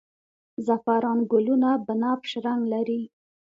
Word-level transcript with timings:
د 0.55 0.57
زعفران 0.67 1.19
ګلونه 1.31 1.69
بنفش 1.85 2.31
رنګ 2.45 2.61
لري 2.73 3.01